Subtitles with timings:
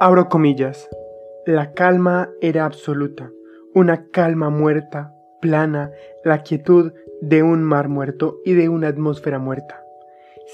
[0.00, 0.88] Abro comillas.
[1.44, 3.32] La calma era absoluta,
[3.74, 5.90] una calma muerta, plana,
[6.24, 9.82] la quietud de un mar muerto y de una atmósfera muerta.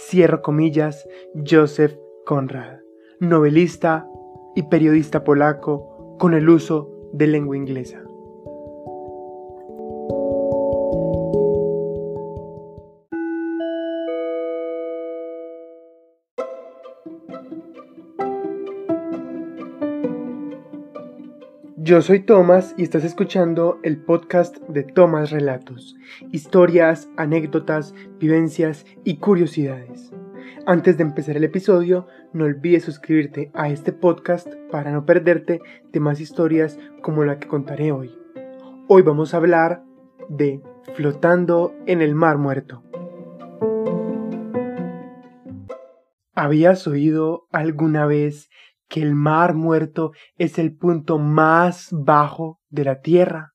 [0.09, 1.07] Cierro comillas,
[1.47, 1.95] Joseph
[2.25, 2.79] Conrad,
[3.21, 4.07] novelista
[4.55, 8.04] y periodista polaco con el uso de lengua inglesa.
[21.85, 25.95] Yo soy Tomás y estás escuchando el podcast de Tomás Relatos,
[26.33, 30.11] historias, anécdotas, vivencias y curiosidades.
[30.65, 35.61] Antes de empezar el episodio, no olvides suscribirte a este podcast para no perderte
[35.93, 38.17] de más historias como la que contaré hoy.
[38.89, 39.85] Hoy vamos a hablar
[40.31, 40.63] de
[40.95, 42.83] Flotando en el Mar Muerto.
[46.35, 48.49] ¿Habías oído alguna vez
[48.89, 53.55] que el mar muerto es el punto más bajo de la tierra.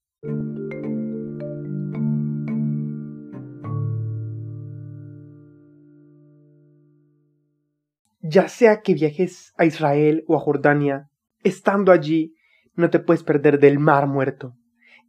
[8.22, 11.10] Ya sea que viajes a Israel o a Jordania,
[11.44, 12.36] estando allí
[12.76, 14.59] no te puedes perder del mar muerto.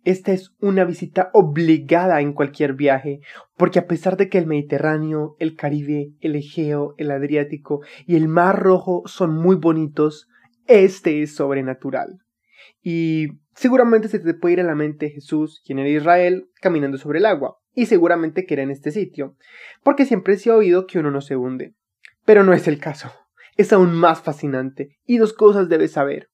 [0.04, 3.20] Esta es una visita obligada en cualquier viaje,
[3.56, 8.26] porque a pesar de que el Mediterráneo, el Caribe, el Egeo, el Adriático y el
[8.26, 10.26] Mar Rojo son muy bonitos,
[10.66, 12.18] este es sobrenatural.
[12.82, 17.18] Y seguramente se te puede ir a la mente Jesús, quien era Israel, caminando sobre
[17.18, 19.36] el agua, y seguramente que era en este sitio,
[19.82, 21.74] porque siempre se ha oído que uno no se hunde.
[22.24, 23.12] Pero no es el caso.
[23.58, 26.30] Es aún más fascinante, y dos cosas debes saber.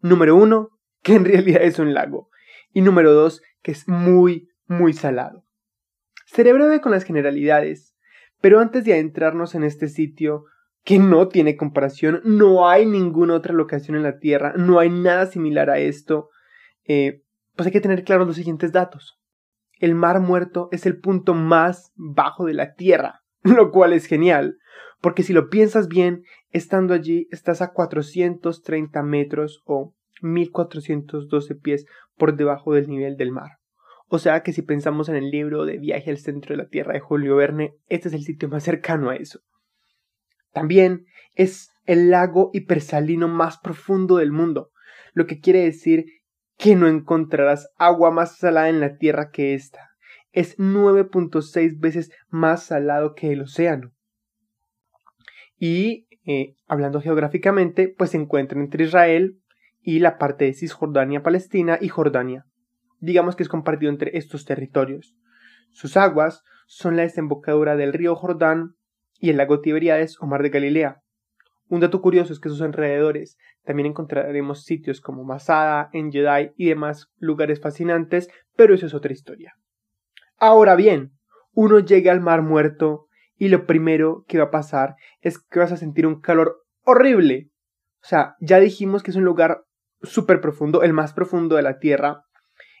[0.00, 0.70] Número uno,
[1.02, 2.28] que en realidad es un lago
[2.74, 5.46] y número dos, que es muy, muy salado.
[6.26, 7.94] Seré breve con las generalidades,
[8.42, 10.44] pero antes de adentrarnos en este sitio,
[10.84, 15.24] que no tiene comparación, no hay ninguna otra locación en la Tierra, no hay nada
[15.26, 16.28] similar a esto,
[16.84, 17.22] eh,
[17.56, 19.18] pues hay que tener claros los siguientes datos.
[19.78, 24.58] El Mar Muerto es el punto más bajo de la Tierra, lo cual es genial,
[25.00, 31.86] porque si lo piensas bien, estando allí estás a 430 metros o 1412 pies
[32.16, 33.58] por debajo del nivel del mar.
[34.08, 36.94] O sea que si pensamos en el libro de Viaje al centro de la Tierra
[36.94, 39.40] de Julio Verne, este es el sitio más cercano a eso.
[40.52, 44.70] También es el lago hipersalino más profundo del mundo,
[45.12, 46.06] lo que quiere decir
[46.56, 49.90] que no encontrarás agua más salada en la Tierra que esta.
[50.32, 53.92] Es 9.6 veces más salado que el océano.
[55.58, 59.40] Y eh, hablando geográficamente, pues se encuentra entre Israel,
[59.84, 62.46] y la parte de Cisjordania, Palestina y Jordania.
[63.00, 65.14] Digamos que es compartido entre estos territorios.
[65.72, 68.74] Sus aguas son la desembocadura del río Jordán
[69.20, 71.02] y el lago Tiberíades o Mar de Galilea.
[71.68, 77.08] Un dato curioso es que sus alrededores también encontraremos sitios como Masada, Enjedai y demás
[77.18, 79.54] lugares fascinantes, pero eso es otra historia.
[80.38, 81.12] Ahora bien,
[81.52, 83.06] uno llega al Mar Muerto
[83.36, 87.50] y lo primero que va a pasar es que vas a sentir un calor horrible.
[88.02, 89.64] O sea, ya dijimos que es un lugar
[90.04, 92.24] súper profundo, el más profundo de la Tierra.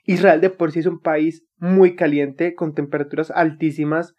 [0.04, 4.14] Israel de por sí es un país muy caliente, con temperaturas altísimas,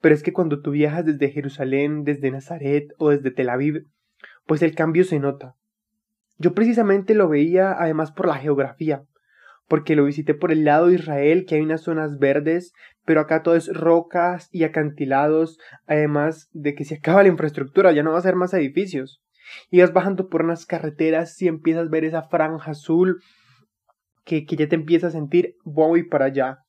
[0.00, 3.86] pero es que cuando tú viajas desde Jerusalén, desde Nazaret o desde Tel Aviv,
[4.46, 5.54] pues el cambio se nota.
[6.38, 9.04] Yo precisamente lo veía además por la geografía,
[9.66, 12.72] porque lo visité por el lado de Israel, que hay unas zonas verdes,
[13.04, 18.02] pero acá todo es rocas y acantilados, además de que se acaba la infraestructura, ya
[18.02, 19.20] no va a ser más edificios
[19.70, 23.22] y vas bajando por unas carreteras y empiezas a ver esa franja azul
[24.24, 26.64] que, que ya te empieza a sentir voy para allá.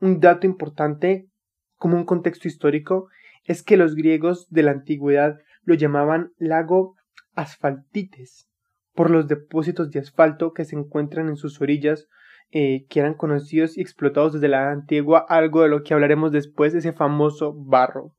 [0.00, 1.28] Un dato importante,
[1.76, 3.08] como un contexto histórico,
[3.44, 6.96] es que los griegos de la antigüedad lo llamaban lago
[7.34, 8.48] asfaltites,
[8.94, 12.08] por los depósitos de asfalto que se encuentran en sus orillas,
[12.50, 16.74] eh, que eran conocidos y explotados desde la antigua, algo de lo que hablaremos después,
[16.74, 18.14] ese famoso barro.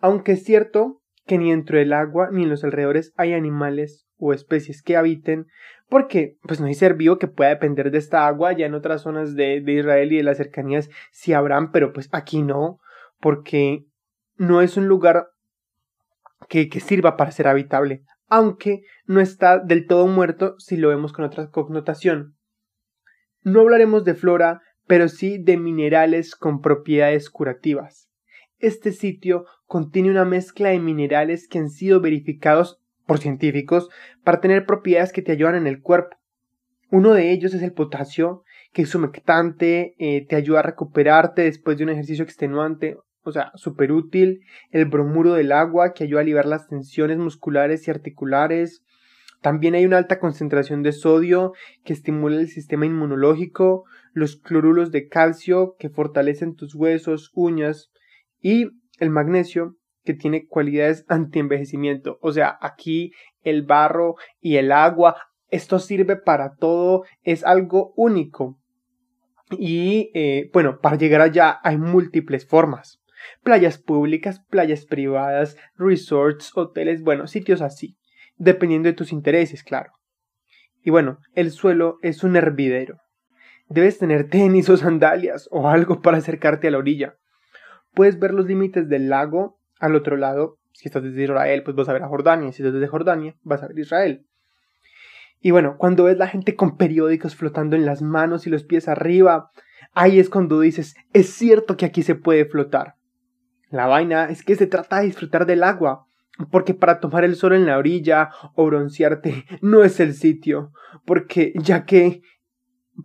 [0.00, 4.32] Aunque es cierto que ni dentro del agua ni en los alrededores hay animales o
[4.32, 5.46] especies que habiten,
[5.88, 9.02] porque pues no hay ser vivo que pueda depender de esta agua, ya en otras
[9.02, 12.78] zonas de, Israel y de las cercanías sí habrán, pero pues aquí no,
[13.20, 13.84] porque
[14.36, 15.28] no es un lugar
[16.48, 21.12] que, que sirva para ser habitable, aunque no está del todo muerto si lo vemos
[21.12, 22.36] con otra connotación.
[23.42, 28.08] No hablaremos de flora, pero sí de minerales con propiedades curativas.
[28.58, 33.90] Este sitio contiene una mezcla de minerales que han sido verificados por científicos
[34.24, 36.16] para tener propiedades que te ayudan en el cuerpo.
[36.90, 41.76] Uno de ellos es el potasio, que es humectante, eh, te ayuda a recuperarte después
[41.76, 44.40] de un ejercicio extenuante, o sea, súper útil.
[44.70, 48.82] El bromuro del agua, que ayuda a liberar las tensiones musculares y articulares.
[49.42, 51.52] También hay una alta concentración de sodio
[51.84, 57.90] que estimula el sistema inmunológico, los cloruros de calcio que fortalecen tus huesos, uñas
[58.40, 58.68] y
[58.98, 62.18] el magnesio que tiene cualidades anti-envejecimiento.
[62.22, 63.12] O sea, aquí
[63.42, 65.16] el barro y el agua,
[65.48, 68.58] esto sirve para todo, es algo único.
[69.50, 73.00] Y eh, bueno, para llegar allá hay múltiples formas.
[73.42, 77.96] Playas públicas, playas privadas, resorts, hoteles, bueno, sitios así,
[78.36, 79.92] dependiendo de tus intereses, claro.
[80.82, 82.98] Y bueno, el suelo es un hervidero.
[83.68, 87.16] Debes tener tenis o sandalias o algo para acercarte a la orilla.
[87.96, 90.58] Puedes ver los límites del lago al otro lado.
[90.74, 92.52] Si estás desde Israel, pues vas a ver a Jordania.
[92.52, 94.26] Si estás desde Jordania, vas a ver Israel.
[95.40, 98.86] Y bueno, cuando ves la gente con periódicos flotando en las manos y los pies
[98.86, 99.50] arriba,
[99.94, 102.96] ahí es cuando dices, es cierto que aquí se puede flotar.
[103.70, 106.06] La vaina es que se trata de disfrutar del agua,
[106.50, 110.70] porque para tomar el sol en la orilla o broncearte no es el sitio,
[111.06, 112.20] porque ya que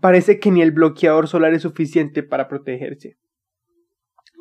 [0.02, 3.21] parece que ni el bloqueador solar es suficiente para protegerse.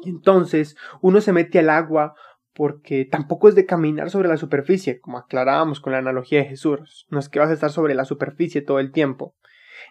[0.04, 2.14] Entonces uno se mete al agua
[2.54, 7.06] porque tampoco es de caminar sobre la superficie, como aclarábamos con la analogía de Jesús,
[7.08, 9.34] no es que vas a estar sobre la superficie todo el tiempo.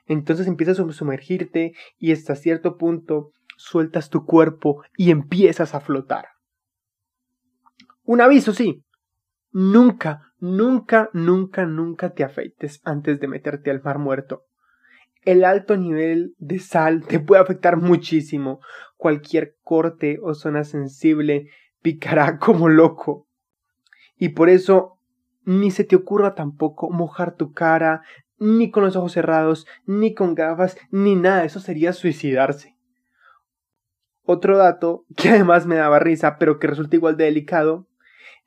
[0.05, 6.27] Entonces empiezas a sumergirte y hasta cierto punto sueltas tu cuerpo y empiezas a flotar.
[8.03, 8.83] Un aviso, sí.
[9.51, 14.45] Nunca, nunca, nunca, nunca te afeites antes de meterte al mar muerto.
[15.25, 18.61] El alto nivel de sal te puede afectar muchísimo.
[18.99, 21.47] Cualquier corte o zona sensible
[21.81, 23.29] picará como loco.
[24.17, 24.99] Y por eso
[25.45, 28.01] ni se te ocurra tampoco mojar tu cara,
[28.39, 31.45] ni con los ojos cerrados, ni con gafas, ni nada.
[31.45, 32.75] Eso sería suicidarse.
[34.23, 37.87] Otro dato que además me daba risa, pero que resulta igual de delicado,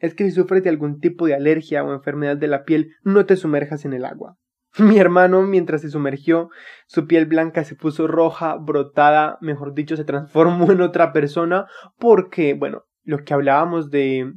[0.01, 3.25] es que si sufres de algún tipo de alergia o enfermedad de la piel, no
[3.25, 4.37] te sumerjas en el agua.
[4.79, 6.51] Mi hermano, mientras se sumergió,
[6.87, 11.67] su piel blanca se puso roja, brotada, mejor dicho, se transformó en otra persona,
[11.99, 14.33] porque, bueno, lo que hablábamos de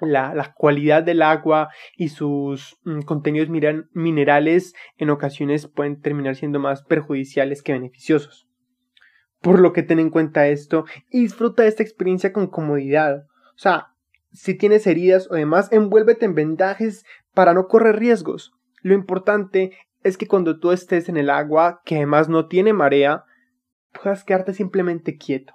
[0.00, 3.48] la, la cualidad del agua y sus mm, contenidos
[3.92, 8.46] minerales en ocasiones pueden terminar siendo más perjudiciales que beneficiosos.
[9.40, 13.26] Por lo que ten en cuenta esto y disfruta de esta experiencia con comodidad.
[13.54, 13.88] O sea,
[14.32, 18.52] si tienes heridas o demás, envuélvete en vendajes para no correr riesgos.
[18.84, 19.72] Lo importante
[20.02, 23.24] es que cuando tú estés en el agua, que además no tiene marea,
[23.94, 25.54] puedas quedarte simplemente quieto.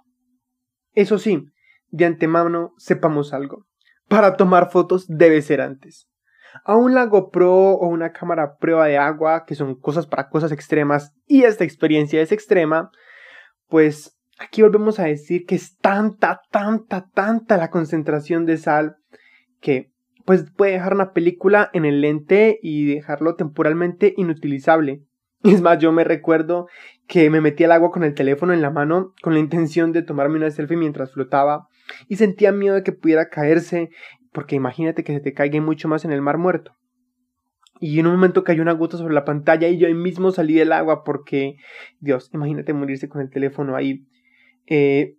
[0.93, 1.45] Eso sí,
[1.89, 3.67] de antemano sepamos algo.
[4.07, 6.09] Para tomar fotos debe ser antes.
[6.63, 10.51] A un lago pro o una cámara prueba de agua, que son cosas para cosas
[10.51, 12.89] extremas, y esta experiencia es extrema,
[13.67, 18.97] pues aquí volvemos a decir que es tanta, tanta, tanta la concentración de sal
[19.61, 19.91] que
[20.29, 25.01] pues puede dejar una película en el lente y dejarlo temporalmente inutilizable.
[25.43, 26.67] Es más, yo me recuerdo
[27.07, 30.03] que me metí al agua con el teléfono en la mano con la intención de
[30.03, 31.67] tomarme una selfie mientras flotaba
[32.07, 33.89] y sentía miedo de que pudiera caerse
[34.31, 36.75] porque imagínate que se te caiga mucho más en el mar muerto.
[37.79, 40.53] Y en un momento cayó una gota sobre la pantalla y yo ahí mismo salí
[40.53, 41.55] del agua porque,
[42.01, 44.05] Dios, imagínate morirse con el teléfono ahí.
[44.67, 45.15] Eh,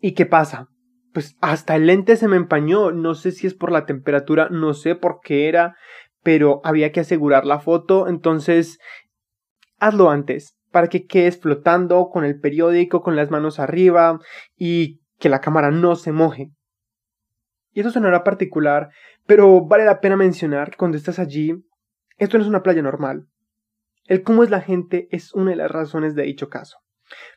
[0.00, 0.71] ¿Y qué pasa?
[1.12, 2.90] Pues hasta el lente se me empañó.
[2.90, 5.76] No sé si es por la temperatura, no sé por qué era,
[6.22, 8.08] pero había que asegurar la foto.
[8.08, 8.78] Entonces,
[9.78, 14.18] hazlo antes para que quedes flotando con el periódico, con las manos arriba
[14.56, 16.50] y que la cámara no se moje.
[17.72, 18.88] Y eso sonará particular,
[19.26, 21.54] pero vale la pena mencionar que cuando estás allí,
[22.16, 23.26] esto no es una playa normal.
[24.06, 26.78] El cómo es la gente es una de las razones de dicho caso.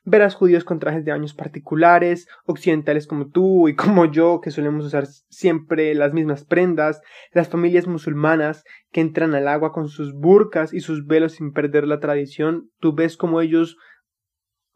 [0.04, 4.86] Verás judíos con trajes de baños particulares, occidentales como tú y como yo, que solemos
[4.86, 7.02] usar siempre las mismas prendas,
[7.32, 11.88] las familias musulmanas que entran al agua con sus burcas y sus velos sin perder
[11.88, 13.78] la tradición, tú ves como ellos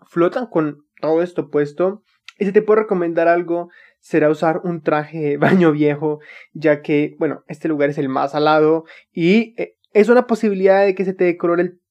[0.08, 2.04] flotan con todo esto puesto.
[2.38, 6.20] Y si te puedo recomendar algo, será usar un traje de baño viejo,
[6.54, 10.96] ya que, bueno, este lugar es el más alado y eh, es una posibilidad de
[10.96, 11.82] que se te decolore el,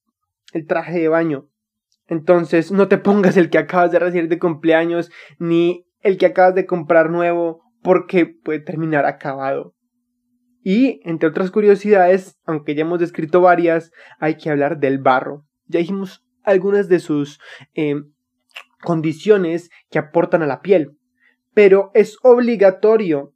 [0.53, 1.49] el traje de baño.
[2.09, 6.55] Entonces, no te pongas el que acabas de recibir de cumpleaños ni el que acabas
[6.55, 9.75] de comprar nuevo porque puede terminar acabado.
[10.63, 15.45] Y, entre otras curiosidades, aunque ya hemos descrito varias, hay que hablar del barro.
[15.67, 17.41] Ya dijimos algunas de sus
[17.75, 17.95] eh,
[18.83, 20.99] condiciones que aportan a la piel
[21.59, 23.35] pero es obligatorio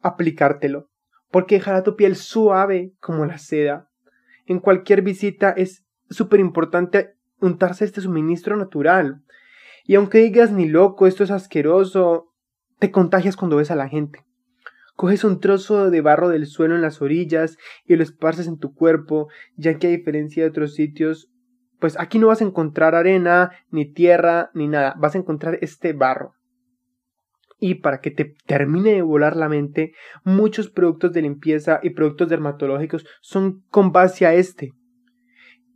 [0.00, 0.90] aplicártelo,
[1.28, 3.90] porque dejará tu piel suave como la seda.
[4.46, 9.22] En cualquier visita es súper importante untarse este suministro natural.
[9.84, 12.32] Y aunque digas ni loco, esto es asqueroso,
[12.78, 14.24] te contagias cuando ves a la gente.
[14.96, 18.74] Coges un trozo de barro del suelo en las orillas y lo esparces en tu
[18.74, 21.30] cuerpo, ya que a diferencia de otros sitios,
[21.78, 25.92] pues aquí no vas a encontrar arena, ni tierra, ni nada, vas a encontrar este
[25.92, 26.34] barro.
[27.60, 29.92] Y para que te termine de volar la mente,
[30.24, 34.72] muchos productos de limpieza y productos dermatológicos son con base a este.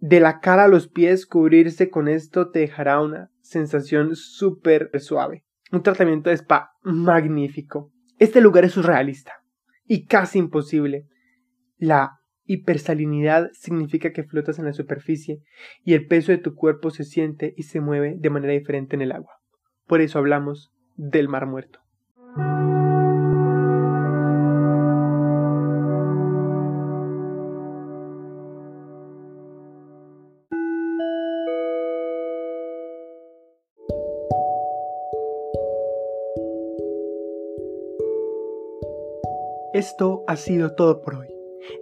[0.03, 5.45] De la cara a los pies, cubrirse con esto te dejará una sensación súper suave.
[5.71, 7.93] Un tratamiento de spa magnífico.
[8.19, 9.45] Este lugar es surrealista
[9.87, 11.07] y casi imposible.
[11.79, 15.39] La hipersalinidad significa que flotas en la superficie
[15.85, 19.03] y el peso de tu cuerpo se siente y se mueve de manera diferente en
[19.03, 19.35] el agua.
[19.87, 21.79] Por eso hablamos del mar muerto.
[39.73, 41.29] Esto ha sido todo por hoy.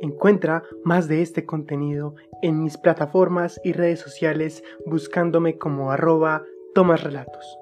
[0.00, 6.44] Encuentra más de este contenido en mis plataformas y redes sociales buscándome como arroba
[6.74, 7.58] tomasrelatos.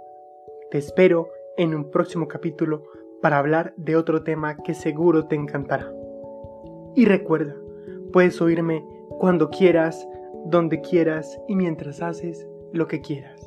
[0.70, 2.84] Te espero en un próximo capítulo
[3.22, 5.90] para hablar de otro tema que seguro te encantará.
[6.94, 7.56] Y recuerda,
[8.12, 8.84] puedes oírme
[9.18, 10.06] cuando quieras,
[10.44, 13.37] donde quieras y mientras haces lo que quieras.